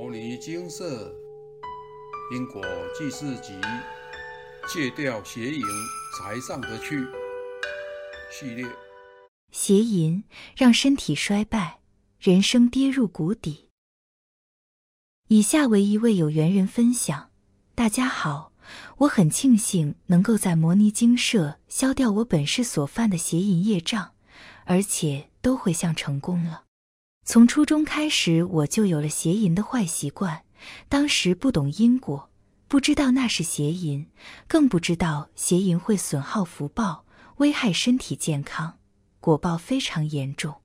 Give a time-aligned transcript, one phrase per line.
[0.00, 1.12] 摩尼金色
[2.32, 2.62] 因果
[2.96, 3.52] 记事集，
[4.68, 5.60] 戒掉邪淫
[6.16, 7.04] 才上得去
[8.30, 8.64] 系列。
[9.50, 10.22] 邪淫
[10.56, 11.80] 让身体衰败，
[12.20, 13.70] 人生跌入谷底。
[15.26, 17.30] 以下为一位有缘人分享：
[17.74, 18.52] 大家好，
[18.98, 24.12] 我很庆幸能够在摩尼精舍消掉我本世所犯的邪淫业障，
[24.64, 26.66] 而且都回向成功了。
[27.30, 30.44] 从初中开始，我就有了邪淫的坏习惯。
[30.88, 32.30] 当时不懂因果，
[32.68, 34.06] 不知道那是邪淫，
[34.46, 37.04] 更不知道邪淫会损耗福报，
[37.36, 38.78] 危害身体健康，
[39.20, 40.62] 果报非常严重。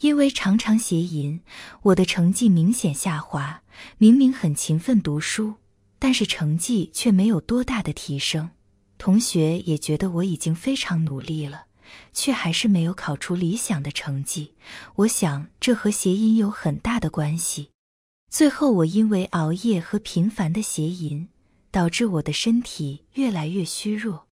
[0.00, 1.40] 因为常常邪淫，
[1.84, 3.62] 我的成绩明显下滑。
[3.96, 5.54] 明明很勤奋读书，
[5.98, 8.50] 但是成绩却没有多大的提升。
[8.98, 11.65] 同学也觉得我已经非常努力了。
[12.12, 14.54] 却还是没有考出理想的成绩，
[14.96, 17.70] 我想这和邪淫有很大的关系。
[18.28, 21.28] 最后，我因为熬夜和频繁的邪淫，
[21.70, 24.26] 导致我的身体越来越虚弱。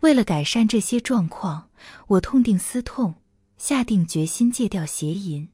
[0.00, 1.70] 为了改善这些状况，
[2.06, 3.16] 我痛定思痛，
[3.56, 5.48] 下定决心戒掉邪淫。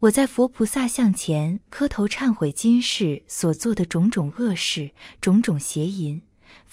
[0.00, 6.20] 我在佛菩萨像前磕头忏悔今世所做的种种恶事、种种邪淫。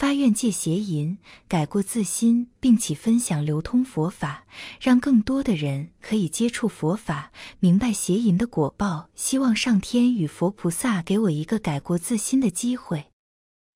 [0.01, 4.45] 发愿戒邪淫，改过自新，并且分享流通佛法，
[4.79, 9.09] 让更多的人可以接触佛法，明白邪淫的果报。
[9.13, 13.11] 希望上天与佛菩萨给我一个改过自新的机会。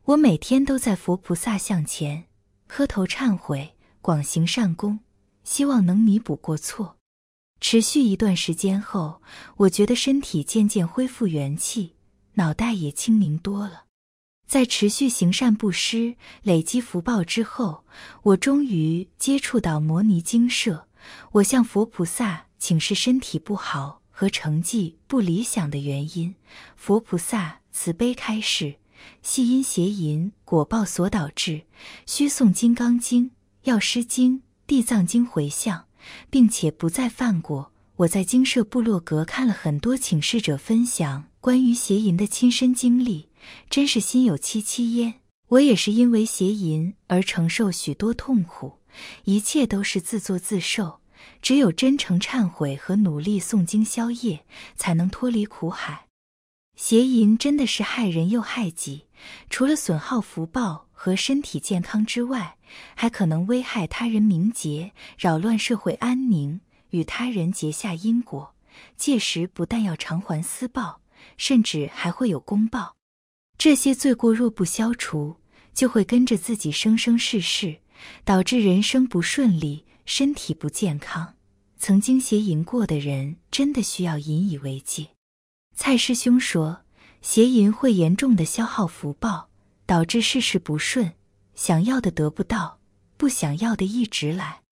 [0.06, 2.24] 我每天都在佛菩萨像前
[2.66, 5.02] 磕头忏悔，广行善功，
[5.44, 6.98] 希望能弥补过错。
[7.62, 9.22] 持续一段时间后，
[9.58, 11.94] 我觉得身体渐渐恢复元气，
[12.34, 13.85] 脑袋也清明多了。
[14.48, 17.84] 在持续行善布施、累积福报之后，
[18.24, 20.88] 我终于接触到摩尼精舍。
[21.34, 26.36] 我向佛菩萨请示身体不好和成绩不理想的原因。
[26.76, 28.76] 佛菩萨慈悲开示：
[29.22, 31.64] 系因邪淫果报所导致，
[32.06, 33.26] 需诵《金刚经》
[33.64, 35.86] 《药师经》《地藏经》回向，
[36.30, 37.72] 并且不再犯过。
[37.98, 43.30] 我在精舍部落格看了很多请示者分享关于邪淫的亲身经历。
[43.70, 45.22] 真是心有戚戚焉。
[45.50, 48.80] 我也是因为邪淫而承受许多痛苦，
[49.26, 51.00] 一切都是自作自受。
[51.42, 54.46] 只有真诚忏悔和努力诵经消业，
[54.76, 56.08] 才能脱离苦海。
[56.76, 59.06] 邪淫真的是害人又害己，
[59.50, 62.58] 除了损耗福报和身体健康之外，
[62.96, 66.60] 还可能危害他人名节，扰乱社会安宁，
[66.96, 68.56] 与他人结下因果。
[68.98, 71.02] 届时不但要偿还私报，
[71.38, 72.96] 甚至还会有公报。
[73.58, 75.38] 这些罪过若不消除，
[75.74, 77.78] 就会跟着自己生生世世，
[78.26, 81.36] 导致人生不顺利，身体不健康。
[81.78, 85.08] 曾经邪淫过的人，真的需要引以为戒。
[85.74, 86.82] 蔡师兄说，
[87.22, 89.50] 邪淫会严重的消耗福报，
[89.86, 91.14] 导致事事不顺，
[91.54, 92.80] 想要的得不到，
[93.16, 94.65] 不想要的一直来。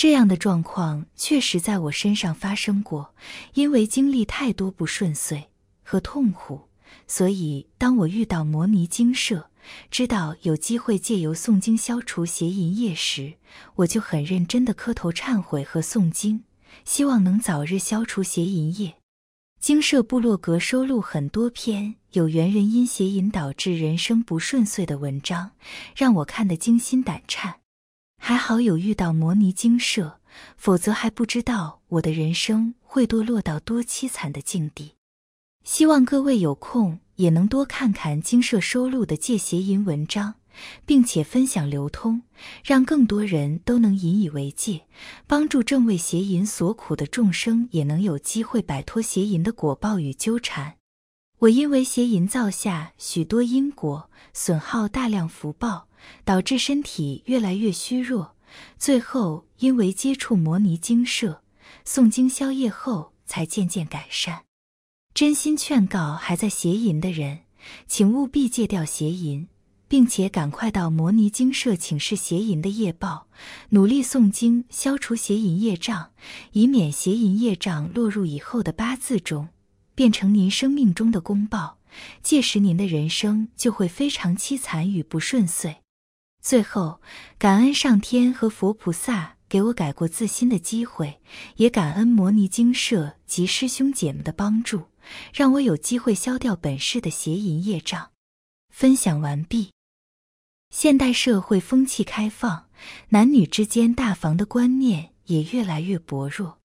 [0.00, 3.14] 这样的状况确实在我身上发生过，
[3.52, 5.50] 因为经历太多不顺遂
[5.82, 6.70] 和痛苦。
[7.06, 9.50] 所以，当我遇到摩尼精舍，
[9.90, 13.34] 知道有机会借由诵经消除邪淫业时，
[13.74, 16.44] 我就很认真的磕头忏悔和诵经，
[16.86, 18.94] 希望能早日消除邪淫业。
[19.60, 25.50] 精舍部落格收录很多篇有缘人因邪淫导致人生不顺遂的文章，
[25.94, 27.59] 让我看得惊心胆颤。
[28.22, 30.20] 还好有遇到摩尼精舍，
[30.56, 34.92] 否则还不知道我的人生会堕落到多凄惨的境地。
[35.64, 40.34] 希望各位有空也能多看看精舍收录的戒邪淫文章，
[40.84, 42.22] 并且分享流通，
[42.62, 44.86] 让更多人都能引以为戒，
[45.26, 50.76] 帮助正为邪淫所苦的众生也能有机会摆脱邪淫的果报与纠缠。
[51.40, 55.88] 我因为邪淫造下许多因果，损耗大量福报，
[56.24, 58.36] 导致身体越来越虚弱，
[58.78, 61.42] 最后因为接触摩尼精舍，
[61.86, 64.42] 诵经消业后，才渐渐改善。
[65.12, 67.40] 真心劝告还在邪淫的人，
[67.86, 69.48] 请务必戒掉邪淫，
[69.88, 73.26] 并且赶快到摩尼精舍请示邪淫的业报，
[73.70, 76.12] 努力诵经消除邪淫业障，
[76.52, 79.48] 以免邪淫业障落入以后的八字中，
[79.96, 81.78] 变成您生命中的公报。
[82.22, 85.78] 届时您的人生就会非常凄惨与不顺遂。
[86.40, 87.00] 最后，
[87.38, 89.36] 感恩上天和佛菩萨。
[89.50, 91.20] 给我改过自新的机会，
[91.56, 94.84] 也感恩摩尼精舍及师兄姐们的帮助，
[95.34, 98.12] 让我有机会消掉本世的邪淫业障。
[98.72, 99.72] 分享完毕。
[100.72, 102.68] 现代社会风气开放，
[103.08, 106.60] 男女之间大防的观念也越来越薄弱。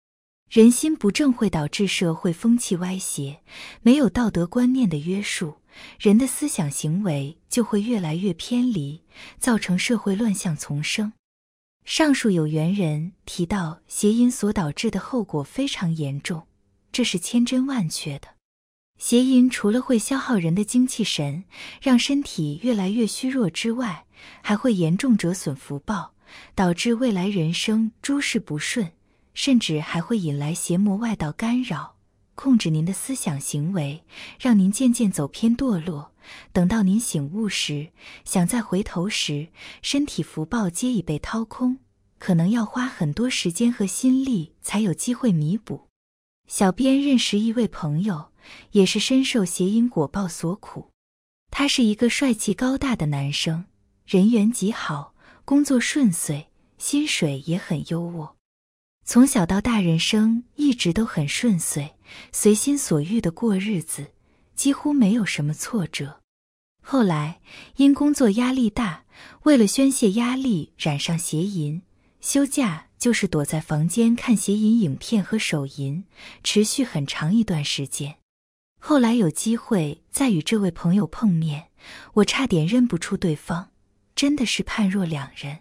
[0.49, 3.43] 人心不正会导致社会风气歪斜，
[3.83, 5.60] 没有道德观念的约束，
[5.99, 9.01] 人的思想行为就会越来越偏离，
[9.39, 11.13] 造成社会乱象丛生。
[11.85, 16.47] 上述有缘人提到，邪淫所导致的后果非常严重，
[16.91, 18.29] 这是千真万确的。
[18.97, 21.45] 邪淫除了会消耗人的精气神，
[21.81, 24.05] 让身体越来越虚弱之外，
[24.41, 26.13] 还会严重折损福报，
[26.53, 28.91] 导致未来人生诸事不顺。
[29.33, 31.95] 甚至还会引来邪魔外道干扰，
[32.41, 34.03] 控制您的思想行为，
[34.39, 36.11] 让您渐渐走偏堕落。
[36.51, 37.91] 等到您醒悟时，
[38.25, 39.49] 想再回头时，
[39.83, 41.77] 身体福报皆已被掏空，
[42.17, 45.87] 可能要花很多时间和心力才有机会弥补。
[46.47, 48.31] 小编认识一位朋友，
[48.71, 50.89] 也是深受邪因果报所苦。
[51.51, 53.65] 他是一个帅气高大的男生，
[54.07, 55.13] 人缘极好，
[55.45, 56.47] 工作顺遂，
[56.79, 58.31] 薪水也很优渥。
[59.03, 61.95] 从小到大，人生一直都很顺遂，
[62.31, 64.07] 随心所欲的过日子，
[64.55, 66.21] 几乎没有什么挫折。
[66.83, 67.41] 后来
[67.75, 69.05] 因工作压力大，
[69.43, 71.83] 为了宣泄压力，染上邪淫，
[72.19, 76.03] 休假就是躲在房间看邪淫影片和手淫，
[76.43, 78.17] 持续很长一段时间。
[78.79, 81.67] 后来有机会再与这位朋友碰面，
[82.15, 83.69] 我差点认不出对方，
[84.15, 85.59] 真的是判若两人。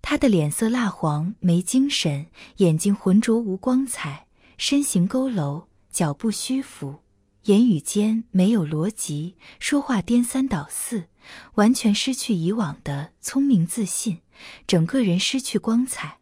[0.00, 4.26] 他的脸色蜡黄，没精神，眼睛浑浊无光彩，
[4.56, 5.66] 身形佝偻，
[5.98, 7.00] 脚步虚浮，
[7.46, 11.08] 言语间没有逻辑，说话颠三倒四，
[11.54, 14.20] 完全失去以往的聪明自信，
[14.64, 16.20] 整个人失去光彩。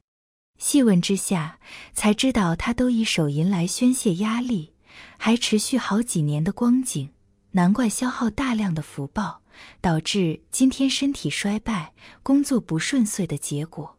[0.59, 1.59] 细问之下，
[1.93, 4.73] 才知道他都以手淫来宣泄压力，
[5.19, 7.11] 还持续好几年的光景，
[7.51, 9.43] 难怪消耗大量的福报。
[9.83, 11.93] 导致今天身体衰败、
[12.23, 13.99] 工作不顺遂的结果。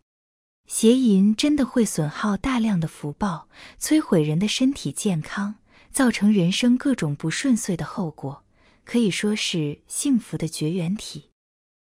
[0.66, 3.48] 邪淫真的会损耗大量的福报，
[3.80, 5.56] 摧毁人的身体健康，
[5.98, 8.44] 造成人生各种不顺遂的后果，
[8.86, 11.32] 可以说是幸福的绝缘体。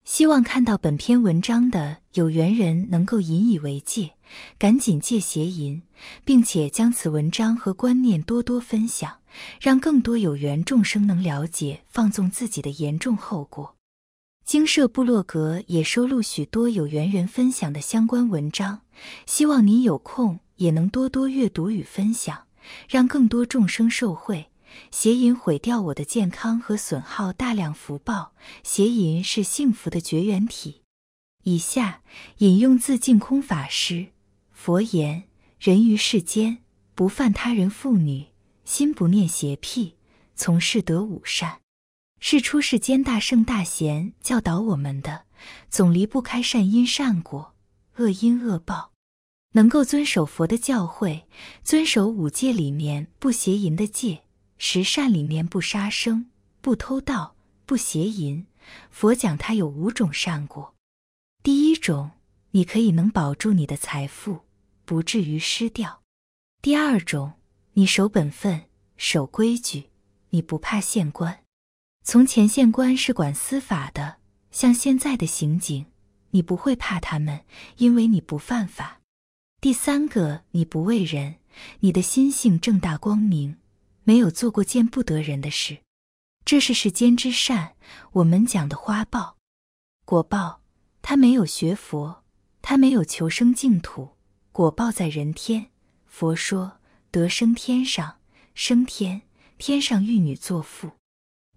[0.04, 4.14] 希望看到本篇文章的有缘人能够引以为戒，
[4.58, 5.82] 赶紧戒邪淫，
[6.24, 9.18] 并且将此文章和观念多多分享。
[9.60, 13.76] 让更多有缘众生能了解放纵自己的严重后果。
[14.44, 18.80] 精舍部落格也收录许多有缘人分享的相关文章，
[19.24, 22.48] 希望您有空也能多多阅读与分享，
[22.88, 24.50] 让更多众生受惠。
[24.90, 30.82] 邪淫毁掉我的健康和损耗大量福报，邪淫是幸福的绝缘体。
[31.42, 32.02] 以下
[32.38, 34.08] 引用自净空法师：
[34.52, 35.24] 佛言，
[35.58, 36.58] 人于世间
[36.94, 38.26] 不犯他人妇女。
[38.62, 39.96] 心不念邪僻，
[40.36, 41.58] 从事得五善，
[42.20, 45.24] 是出世间大圣大贤教导我们的，
[45.68, 47.56] 总离不开善因善果、
[47.96, 48.89] 恶因恶报。
[49.52, 51.22] 能够遵守佛的教诲，
[51.62, 54.22] 遵守五戒里面不邪淫的戒，
[54.58, 56.30] 十善里面不杀生、
[56.60, 57.36] 不偷盗、
[57.66, 58.46] 不邪淫。
[58.90, 60.74] 佛讲它有五种善果。
[61.42, 62.10] 第一种，
[62.50, 64.40] 你可以能保住你的财富，
[64.84, 66.02] 不至于失掉。
[66.60, 67.34] 第二种。
[67.74, 68.64] 你守本分，
[68.96, 69.90] 守规矩，
[70.30, 71.44] 你不怕县官。
[72.04, 74.16] 从前县官是管司法的，
[74.50, 75.86] 像现在的刑警，
[76.30, 77.44] 你不会怕他们，
[77.76, 78.99] 因为你不犯法。
[79.60, 81.34] 第三个，你不为人，
[81.80, 83.58] 你的心性正大光明，
[84.04, 85.80] 没有做过见不得人的事。
[86.46, 87.74] 这是世间之善，
[88.12, 89.36] 我们讲的花报、
[90.06, 90.62] 果报。
[91.02, 92.24] 他没有学佛，
[92.62, 94.16] 他没有求生净土，
[94.50, 95.66] 果报在人天。
[96.06, 96.78] 佛说。
[97.12, 98.18] 得生天上，
[98.54, 99.22] 升天，
[99.58, 100.90] 天上玉女作父；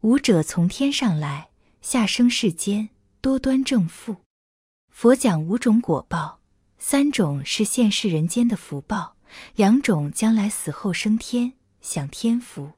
[0.02, 2.90] 五者从天上来，下生世间，
[3.22, 4.18] 多端正父。
[4.90, 6.40] 佛讲五种果报，
[6.86, 9.16] 三种是现世人间的福报，
[9.56, 12.74] 两种将来死后升天享天福。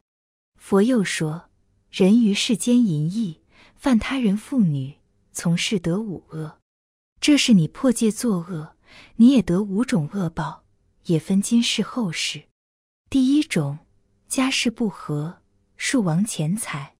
[0.61, 1.49] 佛又说，
[1.89, 3.41] 人于世间淫逸，
[3.75, 4.99] 犯他人妇女，
[5.31, 6.59] 从事得五恶。
[7.19, 8.75] 这是你破戒作恶，
[9.15, 10.65] 你也得五种恶报，
[11.05, 12.43] 也分今世后世。
[13.09, 13.79] 第一种，
[14.27, 15.41] 家事不和，
[15.77, 16.93] 数亡钱财，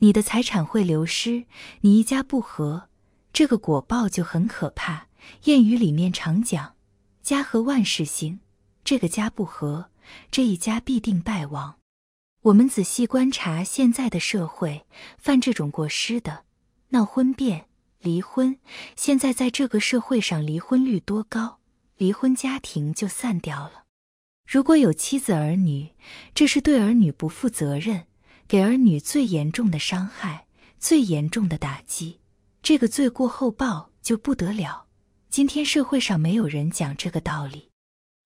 [0.00, 1.44] 你的财产会流失。
[1.82, 2.88] 你一家不和，
[3.32, 5.06] 这个果报就很可怕。
[5.44, 6.74] 谚语里面常讲，
[7.22, 8.40] 家和万事兴，
[8.84, 9.90] 这个家不和，
[10.30, 11.76] 这一家必定败亡。
[12.42, 14.84] 我们仔细观察现在的社会，
[15.18, 16.44] 犯这种过失的，
[16.88, 17.66] 闹婚变、
[18.00, 18.58] 离婚。
[18.96, 21.60] 现在在这个社会上，离婚率多高？
[21.96, 23.84] 离婚家庭就散掉了。
[24.44, 25.90] 如果有妻子儿女，
[26.34, 28.06] 这是对儿女不负责任，
[28.48, 30.46] 给儿女最严重的伤害，
[30.80, 32.18] 最严重的打击。
[32.60, 34.86] 这个罪过后报就不得了。
[35.32, 37.70] 今天社会上没有人讲这个道理。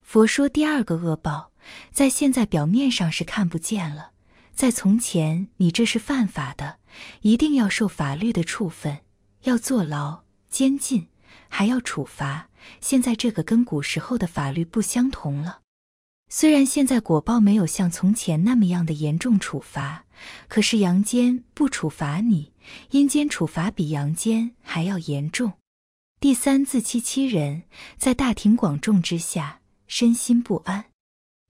[0.05, 1.53] 佛说第二个恶报，
[1.93, 4.11] 在现在表面上是看不见了，
[4.53, 6.79] 在从前你这是犯法的，
[7.21, 9.03] 一定要受法律的处分，
[9.45, 11.07] 要坐牢、监禁，
[11.49, 12.49] 还要处罚。
[12.81, 15.61] 现在这个跟古时候的法律不相同了。
[16.29, 20.07] 虽然现在果报没有像从前那么样的严重处罚，
[20.49, 22.51] 可是阳间不处罚你，
[22.91, 25.53] 阴间处罚比阳间还要严重。
[26.19, 27.65] 第三，自欺欺人，
[27.99, 30.87] 在大庭广众之下，身心不安。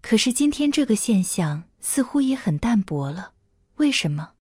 [0.02, 3.32] 可是今天这个现象似乎也很淡薄了。
[3.76, 4.32] 为什么？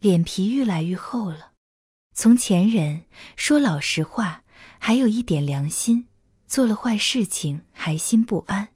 [0.00, 1.52] 脸皮愈来愈厚了。
[2.12, 3.04] 从前人
[3.36, 4.42] 说老实话，
[4.80, 6.08] 还有一点良心，
[6.48, 8.70] 做了坏事情还心不安。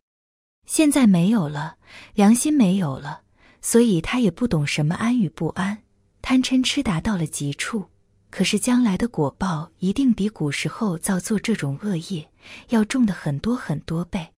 [0.65, 1.77] 现在没有了，
[2.15, 3.23] 良心没有了，
[3.61, 5.83] 所以他也不懂什么安与不安，
[6.23, 7.91] 贪嗔痴达到了极处。
[8.37, 12.29] 可是将来的果报一定比古时候造作这种恶业
[12.71, 14.33] 要重的很多很多倍。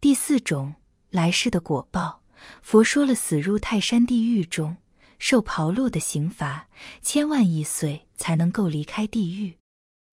[0.00, 0.76] 第四种
[1.10, 2.22] 来世的果报，
[2.62, 4.76] 佛说了死入泰山地狱中，
[5.18, 6.68] 受刨落的刑罚，
[7.02, 9.56] 千万亿岁才能够离开地狱。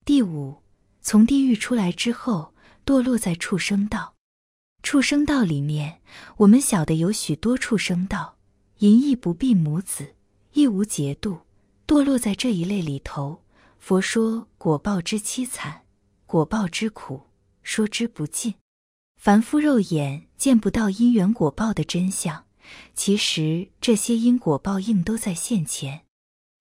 [0.03, 0.63] 第五，
[0.99, 4.15] 从地狱出来之后，堕落在畜生道。
[4.81, 6.01] 畜生道里面，
[6.37, 8.37] 我们晓得有许多畜生道，
[8.79, 10.15] 淫亦不避母子，
[10.53, 11.41] 亦无节度，
[11.89, 13.41] 堕落在这一类里头。
[13.79, 15.81] 佛说果报之凄惨，
[16.27, 17.21] 果报之苦，
[17.63, 18.53] 说之不尽。
[19.19, 22.45] 凡夫肉眼见不到因缘果报的真相，
[22.93, 26.01] 其实这些因果报应都在现前。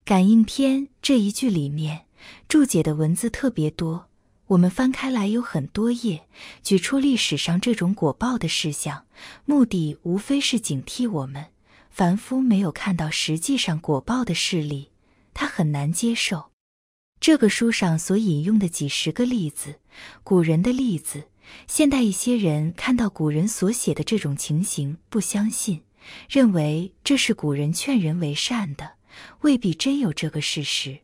[0.03, 2.07] 感应篇这一句里面
[2.47, 4.07] 注解的文字特别多。
[4.47, 6.27] 我们翻开来有很多页，
[6.63, 9.05] 举出历史上这种果报的事项，
[9.45, 11.49] 目的无非是警惕我们
[11.91, 14.89] 凡夫没有看到实际上果报的事例，
[15.33, 16.51] 他很难接受。
[17.19, 19.79] 这个书上所引用的几十个例子，
[20.23, 21.29] 古人的例子，
[21.67, 25.83] 现代一些人看到古人所写的这种情形，不相信，
[26.29, 28.93] 认为这是古人劝人为善的，
[29.41, 31.01] 未必真有这个事实。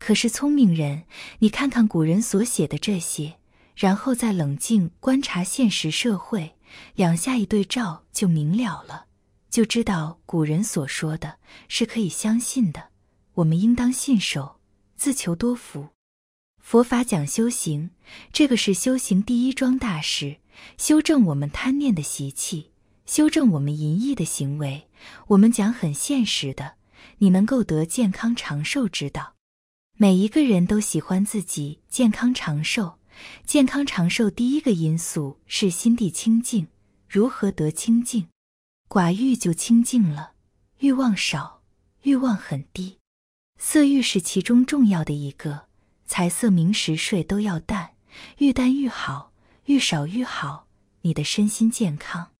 [0.00, 1.04] 可是聪明人，
[1.38, 3.36] 你看看古人所写的这些，
[3.76, 6.56] 然后再冷静观察现实社会，
[6.96, 9.06] 两下一对照就明了了，
[9.48, 12.90] 就知道古人所说的是可以相信的。
[13.34, 14.60] 我们应当信守，
[14.96, 15.88] 自求多福。
[16.58, 17.90] 佛法讲修行，
[18.32, 20.38] 这个是修行第一桩大事，
[20.78, 22.70] 修正我们贪念的习气，
[23.06, 24.88] 修正我们淫逸的行为。
[25.28, 26.76] 我们讲很现实的，
[27.18, 29.34] 你能够得健康长寿之道。
[29.96, 32.98] 每一个人都喜欢自己健康长寿，
[33.44, 36.68] 健康长寿第一个因素是心地清净。
[37.08, 38.28] 如何得清净？
[38.88, 40.32] 寡欲就清净了，
[40.78, 41.62] 欲望少，
[42.02, 42.98] 欲望很低，
[43.66, 45.62] 色欲是其中重要的一个。
[46.04, 47.92] 财色名食睡都要淡，
[48.36, 49.32] 愈淡愈好，
[49.64, 50.66] 愈少愈好。
[51.00, 52.32] 你的身心健康。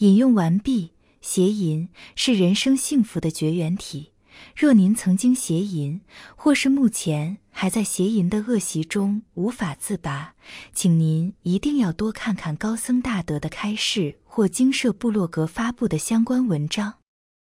[0.00, 0.92] 引用完毕。
[1.22, 4.12] 邪淫是人生幸福的绝缘体。
[4.54, 6.02] 若您曾经邪淫，
[6.36, 10.34] 或是目前还在邪淫的恶习中无法自拔，
[10.74, 16.98] 请您一定要多看看高僧大德的开示或经社部落格发布的相关文章，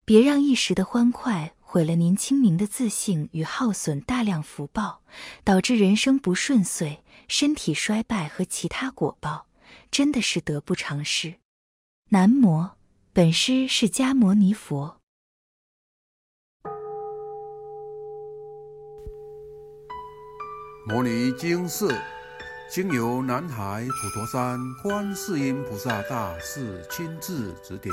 [0.05, 5.03] 别让一时的欢快毁了您清明的自信与耗损大量福报，
[5.43, 9.49] 导致人生不顺遂、身体衰败和其他果报，
[9.91, 11.35] 真的是得不偿失。
[12.11, 12.71] 南无
[13.13, 15.01] 本师释迦牟尼佛。
[20.87, 21.89] 摩尼经释，
[22.71, 27.93] 经由南海普陀山观世音菩萨大士亲自指点，